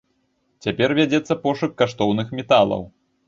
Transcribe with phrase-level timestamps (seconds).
[0.65, 2.81] Цяпер вядзецца пошук каштоўных металаў.